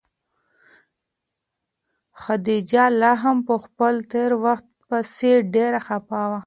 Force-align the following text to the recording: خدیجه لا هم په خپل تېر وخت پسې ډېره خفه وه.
خدیجه 2.21 2.83
لا 3.01 3.13
هم 3.23 3.37
په 3.47 3.53
خپل 3.63 3.93
تېر 4.11 4.31
وخت 4.45 4.65
پسې 4.87 5.31
ډېره 5.53 5.79
خفه 5.87 6.21
وه. 6.29 6.39